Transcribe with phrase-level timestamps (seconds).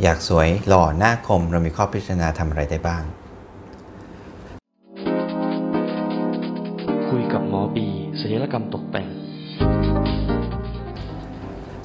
[0.00, 3.02] อยากสวยหล่อหน้าคมเรามีข้อพิจารณาทำอะไรได้บ้าง
[7.08, 7.88] คุยกับหมอบี
[8.20, 9.06] ศัลยกรรมตกแต่ง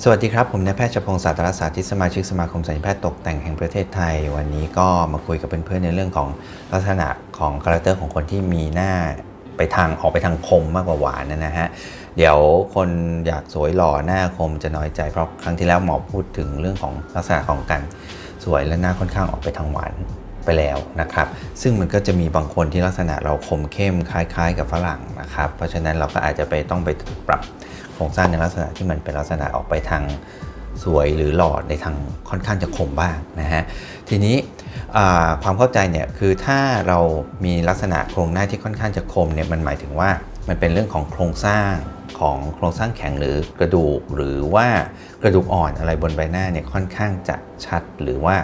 [0.03, 6.29] สวัสดีครับ ผมนายแพทย์ชพงศ์ศาสตรศาสตร์ที่สมาชิกสมาคมศัลยแพทย์ตกแต่งแห่งประเทศไทย วันนี้ก็มาคุยกับเพื่อนๆในเรื่องของ
[6.73, 8.91] ลักษณะของ character ของคนที่มีหน้า
[9.57, 11.67] ไปทางออกไปทางคมมากกว่าหวานนะฮะ
[12.17, 12.39] เดี๋ยว
[12.75, 12.89] คน
[13.27, 17.81] อยากสวยหล่อหน้าคมจะน้อยใจเพราะครั้งที่แล้วหมอพูดถึงเรื่องของลักษณะของการ
[18.43, 19.93] สวยและหน้าค่อนข้างออกไปทางหวาน
[20.45, 21.27] ไปแล้วนะครับ
[21.61, 26.89] ซึ่งมันก็จะมีบางคนที่ลักษณะเราคมเข้มคล้ายๆ กับฝรั่งนะครับ เพราะฉะนั้นเราก็อาจจะไปต้องไป
[27.27, 27.41] ปรับ
[27.93, 30.03] โครงสร้างในลักษณะที่มันเป็นลักษณะออกไปทาง
[30.83, 31.95] สวยหรือหล่อในทาง
[32.29, 33.63] ค่อนข้างจะคมบ้างนะฮะ
[34.09, 34.35] ทีนี้
[35.43, 36.99] ความเข้าใจเนี่ยคือถ้าเรา
[37.45, 40.09] มีลักษณะโครงหน้าที่ค่อนข้างจะคมเนี่ยมันหมายถึงว่า
[40.47, 41.71] มันเป็นเรื่องของโครงสร้าง
[42.19, 44.67] ของโครงสร้างแข็งหรือกระดูก หรือว่า
[45.21, 48.35] กระดูกอ่อนอะไรบนใบหน้าเนี่ยค่อนข้างจะชัดหรือว่า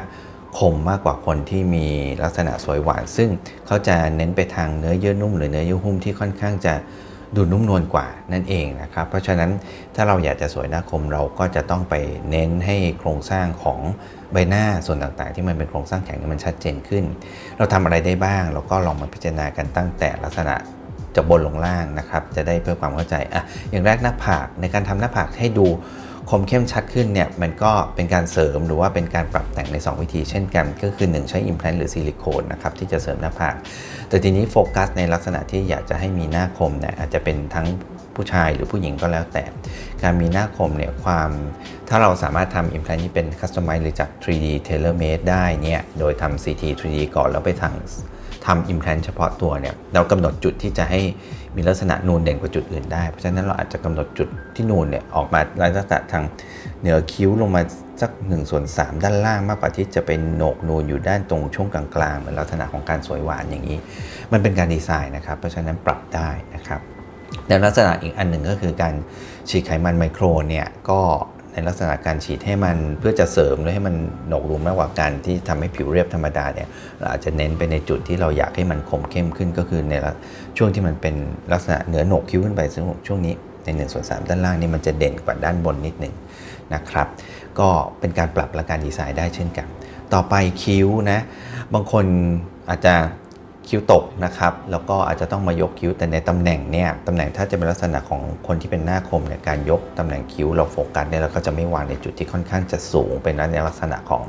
[0.58, 1.88] คมมากกว่าคนที่มี
[2.24, 3.30] ลักษณะสวยหวาน ซึ่ง
[3.68, 6.74] เขาจะเน้นไปทางเนื้อเยื่อนุ่มหรือเนื้อเยื่อหุ้มที่ค่อนข้างจะ
[7.36, 9.52] ดูนุ่มนวลกว่านั่นเองนะครับ เพราะฉะนั้น
[9.96, 11.96] ถ้าเราอยากจะสวยหน้าคมเราก็จะต้องไป
[12.30, 13.80] เน้นให้โครงสร้างของ
[14.32, 17.04] ใบหน้าส่วนต่างๆ ที่มันเป็นโครงสร้างแข็งมันชัดเจนขึ้น
[17.58, 20.56] เราทำอะไรได้บ้าง เราก็ลองมาพิจารณากันตั้งแต่ลักษณะ
[21.16, 25.68] จากบนลงล่างนะครับ จะได้เพื่อความเข้าใจอะอย่างแรกหน้าผากในการทำหน้าผากให้ดู
[26.30, 33.56] คมเข้มชัดขึ้นเนี่ยมันก็เป็นการเสริมหรือว่าเป็นการปรับแต่งใน 2 วิธีเช่นกัน ก็คือ 1 ใช้ implant หรือซิลิโคนนะครับที่จะเสริมหน้าผาก
[34.10, 37.68] แต่ทีนี้โฟกัสในลักษณะที่อยากจะให้มีหน้าคมเนี่ยอาจจะเป็นทั้ง
[38.16, 39.44] ผู้ชายหรือผู้หญิงก็แล้วแต่
[40.04, 41.30] การมีหน้าคมเนี่ยความ
[41.90, 47.74] ถ้าเราสามารถทำ implant ที่เป็น customize หรือจาก 3D tailor made ได้เนี่ยโดยทำ CT 3D ก่อนแล้วไปทาง
[48.46, 51.02] ทำอิมแพลนเฉพาะตัวเนี่ยเรากำหนดจุดที่จะให้
[51.56, 56.24] มีลักษณะนูนเด่นกว่าจุดอื่นได้ เพราะฉะนั้นเราอาจจะกำหนดจุดที่นูนเนี่ยออกมาลักษณะทาง
[56.80, 57.62] เหนือคิ้วลงมา
[58.02, 61.84] สัก1ส่วน3ด้านล่างมากกว่าที่จะเป็นโหนกนูนอยู่ด้านตรงช่วงกลา
[62.14, 63.78] งๆเหมือนลักษณะของการสวยหวานอย่างนี้
[64.32, 66.82] มันเป็นการดีไซน์นะครับ เพราะฉะนั้นปรับได้นะครับ
[67.48, 68.94] ในลักษณะอีกอันหนึ่งก็คือการ
[69.50, 71.00] ฉีดไขมันไมโครเนี่ยก็
[71.54, 73.96] ในลักษณะการฉีดให้มันเพื่อจะเสริมหรือให้มัน
[74.28, 76.68] หนกรูมากกว่าการที่ทำให้ผิวเรียบธรรมดาเนี่ย
[77.00, 79.94] เราอาจจะเน้นไปในจุดที่เราอยากให้มันคมเข้มขึ้นก็คือใน
[80.58, 81.16] ช่วงที่มันเป็น
[81.54, 83.34] ลักษณะเหนือหนกคิ้วขึ้นไปซึ่งช่วงนี้
[83.64, 86.14] ในหนึ่งส่วนสามด้านล่างนี่มันจะเด่นกว่าด้านบนนิดหนึ่ง
[86.74, 87.08] นะครับ
[87.60, 89.68] ก็เป็นการปรับและการดีไซน์ได้เช่นกัน
[90.14, 91.20] ต่อไปคิ้วนะ
[91.74, 92.06] บางคน
[92.70, 92.96] อาจจะ
[93.68, 104.24] คิ้วตกนะครับแล้วก็อาจจะต้องมายกคิ้วแต่ในตำแหน่งเนี่ยตำแหน่งถ้าจะเป็นลักษณะของคนที่เป็นหน้าคมเนี่ยการยกตำแหน่งคิ้วเราโฟกัสเนี่ยเราก็จะไม่วางในจุดที่ค่อนข้างจะสูงเป็นนั่นในลักษณะของ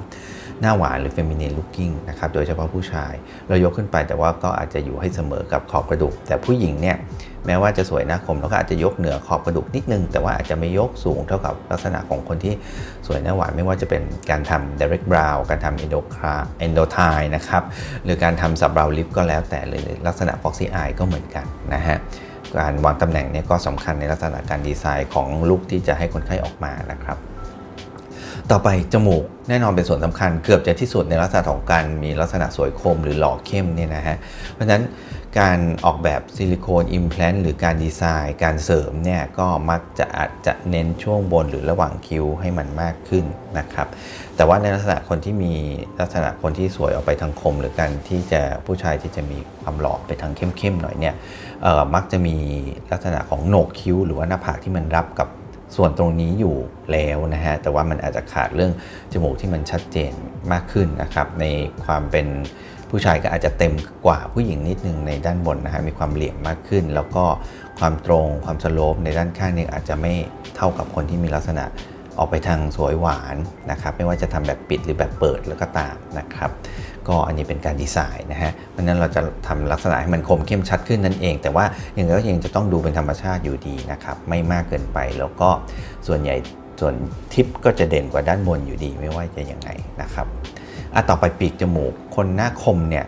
[0.60, 3.12] หน้าหวานหรือเฟมินีนลุคกิ้งนะครับโดยเฉพาะผู้ชาย
[3.48, 6.97] เรายกขึ้นไปแต่ว่าก็อาจจะอยู่ให้เสมอกับขอบกระดูก แต่ผู้หญิงเนี่ย
[7.47, 12.54] แม้ว่าจะสวยหน้าคมเราก็อาจจะยกเหนือขอบกระดูกนิดนึง แต่ว่าอาจจะไม่ยกสูงเท่ากับลักษณะของคนที่
[13.06, 16.00] สวยหน้าหวานไม่ว่าจะเป็นการทำ direct brow การทำ endo
[16.65, 17.62] endo tie นะครับ
[18.04, 21.98] หรือการทำ sub brow lip ก็แล้วแต่เลยลักษณะ foxy eye ก็เหมือนกันนะฮะ
[22.59, 27.19] การวางตำแหน่งเนี้ก็สำคัญในลักษณะการดีไซน์ของลุคที่จะให้คนไข้ออกมานะครับ
[28.53, 34.16] ต่อไปจมูกแน่นอนเป็นส่วนสำคัญเกือบจะที่สุดในลักษณะของการมีลักษณะสวยคมหรือหล่อเข้มเนี่ยนะฮะ
[34.53, 34.82] เพราะฉะนั้น
[35.38, 43.25] การออกแบบซิลิโคน implant หรือการดีไซน์ การเสริมเนี่ยก็มักจะอาจจะเน้นช่วงบนหรือระหว่างคิ้วให้มันมากขึ้น
[43.59, 43.88] นะครับ
[44.37, 45.54] แต่ว่าในลักษณะคนที่มี
[46.00, 51.15] ลักษณะคนที่สวยออกไปทางคม หรือการที่จะผู้ชายที่จะมีความหล่อไปทางเข้มๆหน่อยเนี่ย
[51.94, 52.37] มักจะมี
[52.93, 55.28] ลักษณะของโหนกคิ้ว หรือว่าหน้าผากที่มันรับกับ
[55.76, 56.56] ส่วนตรงนี้อยู่
[56.92, 58.72] แล้วนะฮะแต่ว่ามันอาจจะขาดเรื่อง
[59.12, 60.12] จมูกที่มันชัดเจน
[60.52, 61.44] มากขึ้นนะครับใน
[61.84, 62.26] ความเป็น
[62.90, 63.72] ผู้ชายก็อาจจะเต็ม
[64.06, 67.24] กว่าผู้หญิงนิดนึงในด้านบนนะฮะมีความเหลี่ยมมากขึ้น แล้วก็
[67.78, 70.12] ความตรงความสโลปในด้านข้างนี่อาจจะไม่
[70.56, 71.64] เท่ากับคนที่มีลักษณะ
[72.18, 73.36] ออกไปทางสวยหวาน
[73.70, 76.50] นะครับไม่ว่าจะทำแบบปิดหรือแบบเปิดแล้วก็ตามนะครับ
[77.09, 85.48] ก็อันนี้เป็นการดีไซน์นะฮะเพราะนั้นเราจะทำลักษณะให้มันคมเข้มชัดขึ้นนั่นเอง แต่ว่าอย่างไรก็ยังจะต้องดูเป็นธรรมชาติอยู่ดีนะครับไม่มากเกินไปแล้วก็
[86.06, 86.37] ส่วนใหญ่
[86.81, 86.94] ส่วน
[87.32, 89.70] ทิปก็จะเด่นกว่าด้านบนอยู่ดีไม่ว่าจะยังไง
[90.03, 90.26] นะครับ
[90.94, 93.04] อะต่อไปปีกจมูกคนหน้าคมเนี่ย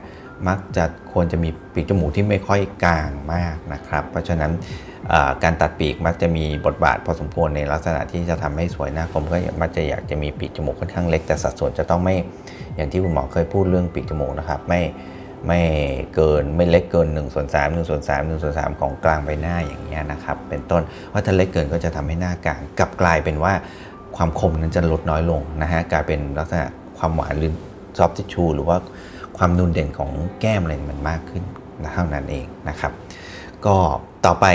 [0.48, 4.52] มักจะควรจะมีปีกจมูกที่ไม่ค่อยกลางมากนะครับ เพราะฉะนั้น
[5.42, 12.14] การตัดปีกมักจะมีบทบาทพอสมควรในลักษณะที่จะทำให้สวยหน้าคมก็มักจะอยากจะมีปีกจมูกค่อนข้างเล็ก แต่สัดส่วนจะต้องไม่
[12.76, 14.80] อย่างที่คุณหมอเคยพูดเรื่องปีกจมูกนะครับ ไม่
[15.46, 15.60] ไม่
[16.14, 23.52] เกินไม่เล็กเกิน1ส่วน3 1ส่วน3 1ส่วน3ของกลางใบหน้าอย่างเงี้ยนะครับ เป็นต้นว่าถ้าเล็กเกินก็จะทำให้หน้ากลางกลับกลายเป็นว่า
[24.16, 26.66] ความคมนั้นจะลดน้อยลงนะฮะกลายเป็นลักษณะ
[26.98, 27.52] ความหวานหรือ
[27.98, 28.76] ซอฟต์ทิชชูหรือว่า
[29.38, 30.10] ความนูนเด่นของ
[30.40, 31.44] แก้มอะไรมันมากขึ้น
[31.94, 32.92] เท่านั้นเองนะครับ
[33.66, 33.76] ก็
[34.26, 34.46] ต่อไป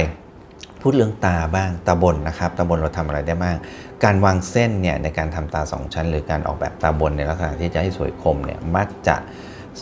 [0.81, 3.55] พูดเรื่องตาบ้างตาบนนะครับตาบนเราทำอะไรได้บ้าง
[4.03, 9.15] การวางเส้นเนี่ยในการทำตาสองชั้น หรือการออกแบบตาบนในลักษณะที่จะให้สวยคมเนี่ยมักจะ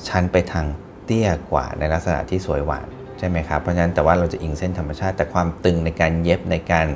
[0.07, 0.65] ชั้นไปทาง
[1.05, 2.87] เตี้ยกว่าในลักษณะที่สวยหวาน
[3.19, 6.87] ใช่ไหมครับเพราะฉะนั้นแต่ว่าเราจะอิงเส้นธรรมชาติ แต่ความตึงในการเย็บในการ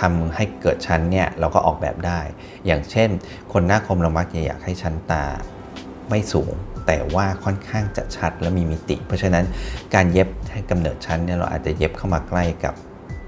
[0.00, 2.20] ทำให้เกิดชั้นเนี่ยเราก็ออกแบบได้
[2.66, 3.08] อย่างเช่น
[3.52, 5.24] คนหน้าคมเรามักจะอยากให้ชั้นตา
[6.08, 6.52] ไม่สูง
[6.86, 9.44] แต่ว่าค่อนข้างจะชัดและมีมิติ เพราะฉะนั้น
[9.94, 12.74] การเย็บให้กำเนิดชั้นเนี่ยเราอาจจะเย็บเข้ามาใกล้กับ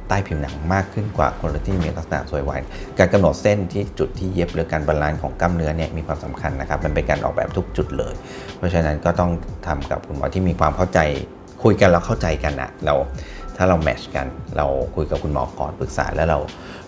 [0.09, 2.63] ใต้ผิวหนังมากขึ้นกว่าคนที่มีลักษณะสวยหวาน
[2.99, 8.15] การกำหนดเส้นที่จุดที่เย็บหรือการ balance ของกล้ามเนื้อเนี่ยมีความสำคัญนะครับ มันเป็นการออกแบบทุกจุดเลย
[8.57, 9.31] เพราะฉะนั้นก็ต้อง
[9.67, 11.01] ทำกับคุณหมอที่มีความเข้าใจ
[11.63, 12.95] คุยกันแล้วเข้าใจกันอะเรา
[13.57, 14.27] ถ้าเราแมชกัน
[14.57, 16.39] เราคุยกับคุณหมอก่อนปรึกษาแล้วเรา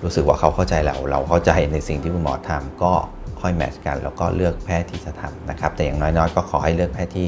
[0.02, 2.92] รู้สึกว่าเขาเข้าใจเรา เราเข้าใจในสิ่งที่คุณหมอทำก็
[3.40, 7.26] ค่อยแมชกัน แล้วก็เลือกแพทย์ที่จะทำนะครับ แต่อย่างน้อยๆ ก็ขอให้เลือกแพทย์ที่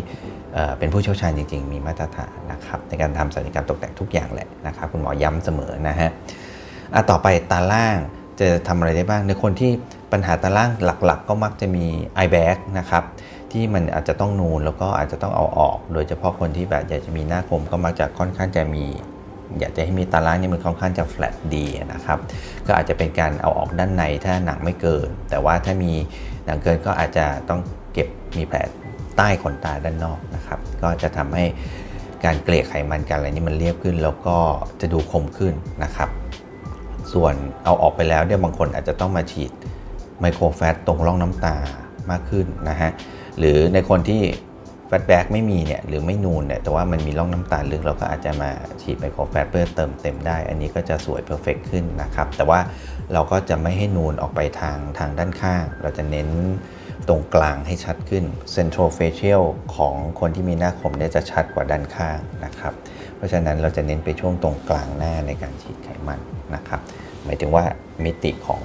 [0.78, 6.10] เป็นผู้เชี่ยวชาญจริงๆ มีมาตรฐานนะครับในการทำศัลยกรรมตกแต่งทุกอย่างแหละนะครับ คุณหมอย้ำเสมอนะฮะ
[7.10, 7.96] ต่อไปตาล่าง
[8.40, 9.70] จะทำอะไรได้บ้าง ในคนที่
[10.12, 11.86] ปัญหาตาล่างหลักๆ ก็มักจะมี
[12.16, 13.04] eye bag นะครับ
[13.52, 18.84] ที่มันอาจจะต้องนูนแล้วก็อาจจะต้องเอาออก โดยเฉพาะคนที่แบบอยากจะมีหน้าคมก็มักจะค่อนข้างจะมี
[19.58, 22.19] อยากจะให้มีตาล่างนี่มันค่อนข้างจะแฟลตดีนะครับ
[22.67, 25.93] ก็อาจจะเป็นการเอาออกด้านในถ้าหนังไม่เกิน แต่ว่าถ้ามี
[26.47, 27.61] หนังเกินก็อาจจะต้อง
[27.93, 28.58] เก็บมีแผล
[29.17, 31.44] ใต้ขนตาด้านนอกนะครับ ก็จะทำให้
[32.25, 34.37] การเกลี่ยไขมันกันอะไรนี่มันเรียบขึ้น แล้วก็
[34.81, 35.55] จะดูคมขึ้น
[35.85, 36.11] นะครับ
[37.12, 39.53] ส่วนเอาออกไปแล้วเนี่ยบางคนอาจจะต้องมาฉีด
[40.20, 41.56] micro fat ตรงร่องน้ำตา
[42.11, 42.91] มากขึ้นนะฮะ
[43.38, 44.23] หรือในคนที่
[44.90, 48.50] fat bag ไม่มีเนี่ยหรือไม่นูนเนี่ยแต่ว่ามันมีร่องน้ำตาลึกเราก็อาจจะมา
[48.82, 52.60] ฉีด micro fat เพื่อเติมเต็มได้ อันนี้ก็จะสวย perfect ขึ้นนะครับ แต่ว่า
[53.12, 56.28] เราก็จะไม่ให้นูนออกไปทางทางด้านข้าง เราจะเน้น
[57.08, 59.44] ตรงกลางให้ชัดขึ้น Central Facial
[59.76, 62.72] ของคนที่มีหน้าคมเนี่ยจะชัดกว่าด้านข้างนะครับ
[63.16, 66.20] เพราะฉะนั้นเราจะเน้นไปช่วงตรงกลางหน้าในการฉีดไขมัน
[66.54, 66.81] นะครับ
[67.25, 67.64] หมายถึงว่า
[68.04, 68.62] มิติของ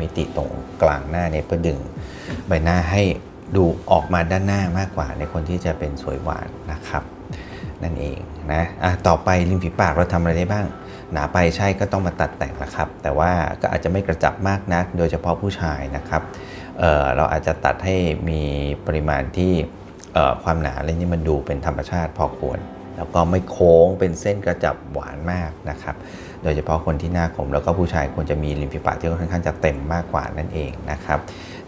[0.00, 0.50] มิติตรง
[0.82, 1.78] กลางหน้าเนี่ยเพื่อดึง
[2.46, 3.02] ใบหน้าให้
[3.56, 7.02] ดูออกมาด้านหน้ามากกว่าในคนที่จะเป็นสวยหวานนะครับ
[7.82, 8.18] นั่นเอง
[8.52, 10.66] นะะต่อไปริมฝีปากเราทำอะไรได้บ้าง
[11.12, 13.30] หนาไปใช่ก็ต้องมาตัดแต่งละครับ แต่ว่า
[13.60, 16.22] ก็อาจจะไม่กระจับมากนัก โดยเฉพาะผู้ชายนะครับ
[16.78, 17.96] เเราอาจจะตัดให้
[18.28, 18.42] มี
[18.86, 19.52] ปริมาณที่
[20.42, 22.58] ความหนาอะไรนี้มันดูเป็นธรรมชาติพอควร
[22.96, 25.96] แล้วก็ไม่โค้งเป็นเส้นกระจับหวานมากนะครับ
[26.42, 31.18] โดยเฉพาะคนที่หน้าคมแล้วก็ผู้ชายควรจะมีริมฝีปากที่ค่อนข้างจะเต็มมากกว่านั่นเองนะครับ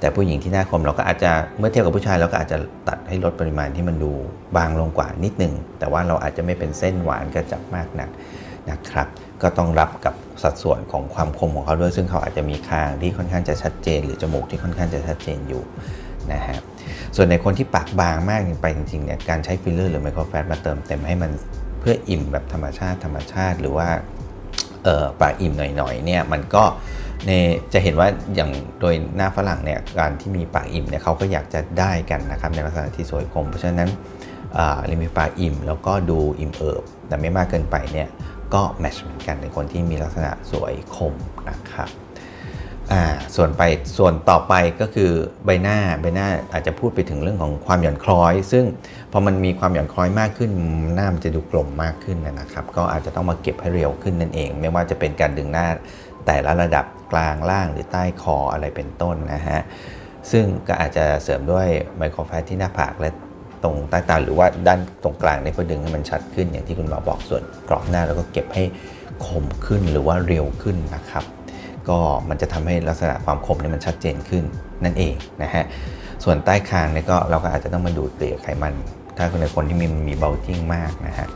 [0.00, 2.58] แต่ผู้หญิงที่หน้าคมเราก็อาจจะเมื่อเทียบกับผู้ชายเราก็อาจจะ
[2.88, 4.12] ตัดให้ลดปริมาณที่มันดู
[4.56, 8.10] บางลงกว่านิดหนึ่งแต่ว่าเราอาจจะไม่เป็นเส้นหวานกระจับมากนัก
[8.70, 9.08] นะครับ
[9.42, 15.62] ก็ต้องรับกับสัดส่วนของความคมของเขาด้วย ซึ่งเขาอาจจะมีคางที่ค่อนข้างจะชัดเจน หรือจมูกที่ค่อนข้างจะชัดเจนอยู่
[16.32, 16.58] นะฮะ
[17.16, 21.30] ส่วนในคนที่ปากบางมากไปจริงๆเนี่ยการใช้ฟิลเลอร์หรือ micro fat มาเติมเต็มให้มัน
[21.80, 23.88] เพื่ออิ่มแบบธรรมชาติธรรมชาติ หรือว่า
[25.20, 26.64] ปากอิ่มหน่อยๆเนี่ยมันก็
[27.26, 27.30] ใน
[27.72, 33.90] จะเห็นว่าอย่างโดยหน้าฝรั่งเนี่ยการที่มีปากอิ่มเนี่ยเขาก็อยากจะได้กันนะครับในลักษณะที่สวยคม เพราะฉะนั้น
[34.90, 38.08] ริมีปากอิ่ม แล้วก็ดูอิ่มเอิบ แต่ไม่มากเกินไปเนี่ย
[38.54, 41.14] ก็ match เหมือนกันในคนที่มีลักษณะสวยคม
[41.50, 41.90] นะครับ
[43.36, 43.62] ส่วนไป
[43.98, 45.10] ส่วนต่อไปก็คือ
[45.44, 48.64] ใบหน้าใบหน้าอาจจะพูดไปถึงเรื่องของความหย่อนคล้อย ซึ่ง
[49.12, 50.50] พอมันมีความหย่อนคล้อยมากขึ้น
[50.94, 55.66] หน้ามันจะดูกลมมากขึ้นนะครับ ก็อาจจะต้องมาเก็บให้เร็วขึ้นนั่นเอง ไม่ว่าจะเป็นการดึงหน้า
[56.26, 59.60] แต่ละระดับกลางล่างหรือใต้คออะไรเป็นต้นนะฮะ
[60.30, 61.68] ซึ่งก็อาจจะเสริมด้วย
[61.98, 63.10] ไมโครแฟตที่หน้าผากและ
[63.62, 68.64] ตรงใต้ตาหรือว่าด้านตรงกลางในเพื่อดึงให้มันชัดขึ้นอย่างที่คุณหมอบอกส่วนกรอบหน้าแล้วก็เก็บให้
[69.26, 71.24] คมขึ้นหรือว่าเร็วขึ้นนะครับ
[71.88, 74.44] ก็มันจะทำให้ลักษณะความคมเนี่ยมันชัดเจนขึ้น
[74.84, 75.64] นั่นเองนะฮะ
[76.24, 78.74] ส่วนใต้คางเนี่ยก็เราก็อาจจะต้องมาดูดเกลี่ยไขมัน
[79.16, 81.28] ถ้าคนในคนที่มีมีเบลจิ้งมากนะฮะ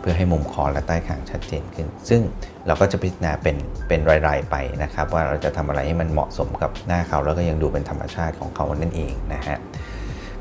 [0.00, 2.20] เพื่อให้มุมคอและใต้คางชัดเจนขึ้น ซึ่ง
[2.66, 3.56] เราก็จะพิจารณาเป็น
[3.88, 9.56] เป็นรายๆไปนะครับ ว่าเราจะทำอะไรให้มันเหมาะสมกับหน้าเขาแล้วก็ยังดูเป็นธรรมชาติของเขานั่นเองนะฮะ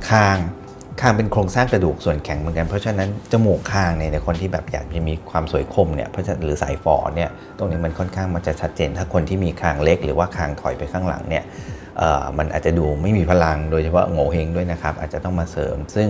[0.09, 0.37] คาง
[1.01, 11.43] คางเป็นโครงสร้างกระดูกส่วนแข็งเหมือนกัน เพราะฉะนั้นจมูกคางเนี่ยในคนที่แบบอยากจะมีความสวยคมเนี่ยเพราะฉะหรือสายฝอเนี่ยตรงนี้มันค่อนข้างมันจะชัดเจน ถ้าคนที่มีคางเล็ก หรือว่าคางถอยไปข้างหลังเนี่ย
[12.37, 16.07] มันอาจจะดูไม่มีพลังโดยเฉพาะโง่เฮงด้วยนะครับ อาจจะต้องมาเสริม ซึ่ง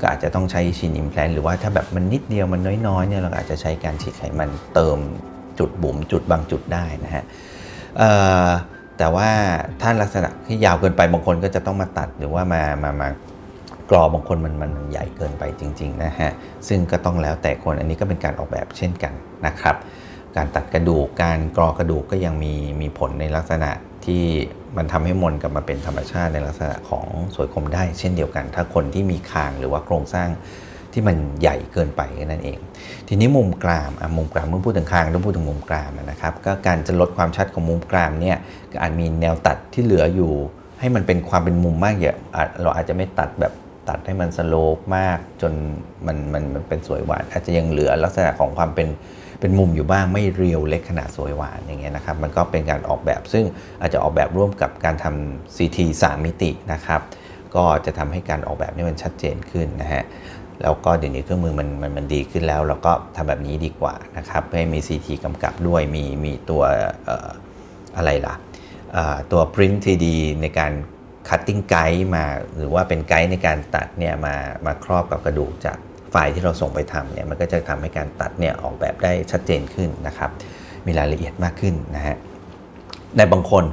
[0.00, 4.98] ก็อาจจะต้องใช้ชินอิมแพลนหรือว่าถ้าแบบมันนิดเดียวมันน้อยๆเนี่ยเราอาจจะใช้การฉีดไขมันเติม
[5.58, 7.24] จุดบุ๋มจุดบางจุดได้นะฮะ
[8.98, 9.28] แต่ว่า
[9.80, 13.08] ถ้าลักษณะที่ยาวเกินไปบางคนก็จะต้องมาตัดหรือว่ามามามา
[13.90, 16.30] กรอบางคนมันมันใหญ่เกินไปจริงๆนะฮะ
[16.68, 19.12] ซึ่งก็ต้องแล้วแต่คนอันนี้ก็เป็นการออกแบบเช่นกัน
[19.46, 19.76] นะครับ
[20.36, 23.70] การตัดกระดูกการกรอกระดูกก็ยังมีมีผลในลักษณะ
[24.06, 24.24] ที่
[24.76, 30.28] มันทำให้มนกลับมาเป็นธรรมชาติในลักษณะของสวยคมได้เช่นเดียวกัน ถ้าคนที่มีคางหรือว่าโครงสร้าง
[30.92, 32.58] ที่มันใหญ่เกินไปนั่นเอง
[33.08, 38.36] ทีนี้มุมกรามอะมุมกรามเมื่อพูดถึงคางต้องพูดถึงมุมกรามนะครับ ก็การจะลดความชัดของมุมกรามเนี่ย
[38.72, 40.32] ก็อาจมีแนวตัดที่เหลืออยู่
[40.80, 42.16] ให้มันเป็นความเป็นมุมมากอย่าง
[42.62, 43.52] เราอาจจะไม่ตัดแบบ
[43.88, 45.52] ตัดให้มันสโลปมากจน
[46.06, 48.88] มันมันมันเป็นสวยหวาน อาจจะยังเหลือลักษณะของความเป็น
[49.40, 53.44] เป็นมุมอยู่บ้างไม่เรียวเล็กขนาดสวยหวานอย่างเงี้ยนะครับ มันก็เป็นการออกแบบซึ่ง
[53.80, 57.00] อาจจะออกแบบร่วมกับการทำ CT 3 มิตินะครับ
[57.54, 60.04] ก็จะทำให้การออกแบบนี่มันชัดเจนขึ้นนะฮะ
[60.62, 66.62] แล้วก็เดี๋ยวนี้เครื่องมือมันมันมันดีขึ้นแล้วเราก็ทำแบบนี้ดีกว่านะครับให้มี CT กำกับด้วยมีมีตัว
[67.96, 68.34] อะไรล่ะ
[69.32, 70.06] ตัว Print 3D
[70.42, 70.72] ในการ
[71.28, 72.24] Cutting Guide มา
[72.56, 74.34] หรือว่าเป็นไกด์ในการตัดเนี่ยมา
[74.66, 75.78] มาครอบกับกระดูกจาก
[76.10, 80.30] ไฟล์ที่เราส่งไปทำเนี่ยมันก็จะทำให้การตัดเนี่ยออกแบบได้ชัดเจนขึ้นนะครับ
[80.86, 82.16] มีรายละเอียดมากขึ้นนะฮะ
[83.16, 83.64] ในบางคน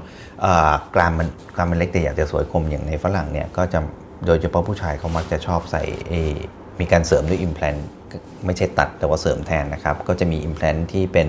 [0.96, 3.80] กรามมันกรามมันเล็กแต่อยากจะสวยคมอย่างในฝรั่งเนี่ยก็จะ
[4.26, 5.84] โดยเฉพาะผู้ชายเขามักจะชอบใส่
[6.80, 7.76] มีการเสริมด้วย implant
[8.46, 11.28] ไม่ใช่ตัดแต่ว่าเสริมแทนนะครับ ก็จะมี implant ที่เป็น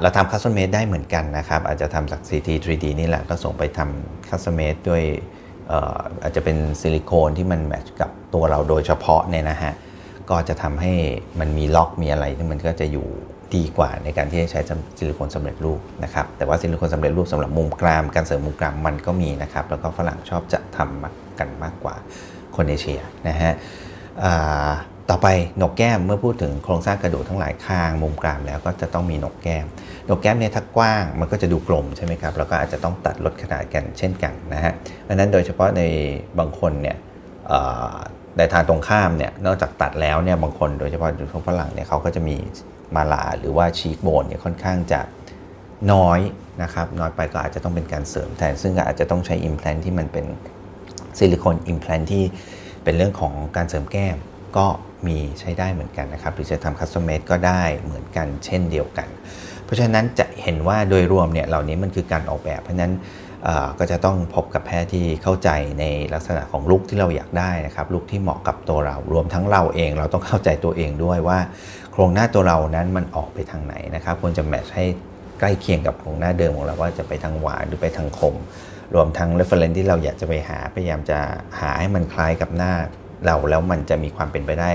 [0.00, 5.02] เราทำ custom made ได้เหมือนกันนะครับ อาจจะทำจาก CT 3D นี่แหละก็ส่งไปทำ custom made ด้วย
[6.22, 9.72] อาจจะเป็นซิลิโคนที่มัน match กับตัวเราโดยเฉพาะเนี่ยนะฮะ
[10.30, 10.92] ก็จะทำให้
[11.40, 13.06] มันมีล็อกมีอะไรที่มันก็จะอยู่
[13.56, 14.60] ดีกว่าในการที่จะใช้
[14.98, 21.94] ซิลิโคนสำเร็จรูปนะครับ แต่ว่าซิลิโคนสำเร็จรูปสำหรับมุมกราม การเสริมมุมกรามมันก็มีนะครับ แล้วก็ฝรั่งชอบจะทำกันมากกว่า
[22.56, 23.52] คนเอเชียนะฮะ
[25.10, 29.66] ต่อไปหนกแก้มเมื่อพูดถึงโครงสร้างกระดูกทั้งหลายข้างมุมกรามแล้วก็จะต้องมีหนกแก้ม
[30.06, 34.72] หนกแก้มเนี่ยถ้ากว้างมันก็จะดูกลมใช่ไหมครับแล้วก็อาจจะต้องตัดลดขนาดกันเช่นกันนะฮะ
[35.04, 35.82] เพราะนั้นโดยเฉพาะใน
[36.38, 36.96] บางคนเนี่ย
[38.38, 42.36] ในทางตรงข้ามเนี่ยนอกจากตัดแล้วเนี่ยบางคนโดยเฉพาะช่วงฝรั่งเนี่ยเขาก็จะมี
[42.94, 45.00] มาลาหรือว่าชีกโบนเนี่ยค่อนข้างจะ
[45.92, 46.20] น้อย
[46.62, 50.24] นะครับน้อยไปก็อาจจะต้องเป็นการเสริมแทน ซึ่งอาจจะต้องใช้อิมแพลนที่มันเป็น
[51.18, 52.24] ซิลิโคน implant ที่
[52.84, 54.16] เป็นเรื่องของการเสริมแก้ม
[54.56, 54.66] ก็
[55.06, 59.08] มีใช้ได้เหมือนกันนะครับ หรือจะทำ custom made ก็ได้เหมือนกันเช่นเดียวกัน
[59.64, 62.94] เพราะฉะนั้นจะเห็นว่าโดยรวมเนี่ยเหล่านี้มันคือการออกแบบ เพราะฉะนั้น
[63.78, 65.50] ก็จะต้องพบกับแพทย์ที่เข้าใจ
[65.80, 71.38] ในลักษณะของ look ที่เราอยากได้นะครับ look ที่เหมาะกับตัวเรา รวมทั้งเราเองเราต้องเข้าใจตัวเองด้วยว่า
[71.92, 74.84] โครงหน้าตัวเรานั้นมันออกไปทางไหนนะครับควรจะ match ให้
[75.40, 78.34] ใกล้เคียงกับโครงหน้าเดิมของเราว่าจะไปทางหวานหรือไปทางคม
[78.94, 81.18] รวมทั้ง reference ที่เราอยากจะไปหาพยายามจะ
[81.60, 82.72] หาให้มันคล้ายกับหน้า
[83.26, 84.70] เราแล้วมันจะมีความเป็นไปได้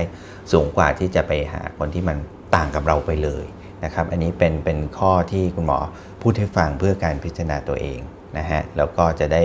[0.52, 2.16] สูงกว่าที่จะไปหาคนที่มัน
[2.54, 3.44] ต่างกับเราไปเลย
[3.84, 5.78] นะครับอันนี้เป็นเป็นข้อที่คุณหมอ
[6.22, 7.98] พูดให้ฟังเพื่อการพิจารณาตัวเอง
[8.38, 9.42] นะฮะแล้วก็จะได้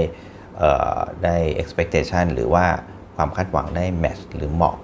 [1.24, 2.66] ได้ expectation หรือว่า
[3.16, 4.76] ความคาดหวังได้ match หรือเหมาะ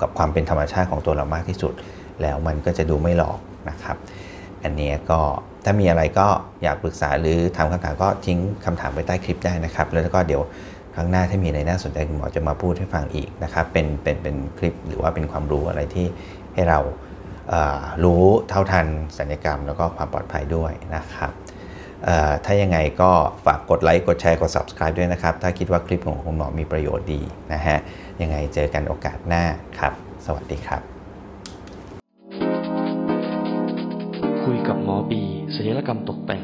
[0.00, 1.74] กับความเป็นธรรมชาติของตัวเรามากที่สุด
[2.22, 3.38] แล้วมันก็จะดูไม่หลอก
[3.70, 3.96] นะครับ
[4.64, 5.20] อันนี้ก็
[5.64, 6.26] ถ้ามีอะไรก็
[6.62, 10.42] อยากปรึกษาหรือถามคำถามก็ทิ้งคำถามไปใต้คลิปได้นะครับ แล้วก็เดี๋ยว
[10.98, 16.06] ครั้งหน้าถ้ามีอะไรน่าสนใจคุณหมอจะมาพูดให้ฟังอีกนะครับเป็นเป็นเป็นคลิปหรือว่าเป็นความรู้อะไรที่
[16.54, 16.80] ให้เรา
[18.04, 18.86] รู้เท่าทัน
[19.18, 21.32] สัญญกรรม แล้วก็ความปลอดภัยด้วยนะครับ
[22.44, 23.10] ถ้ายังไงก็
[23.46, 27.20] ฝากกดไลค์ กดแชร์ กด subscribe ด้วยนะครับ ถ้าคิดว่าคลิปของคุณหมอมีประโยชน์ดี
[27.52, 27.78] นะฮะ
[28.22, 29.44] ยังไงเจอกันโอกาสหน้า
[29.78, 29.92] ครับ
[30.26, 30.82] สวัสดีครับ
[34.44, 35.22] คุยกับหมอบี
[35.54, 36.42] ศิลปกรรมตกแต่ง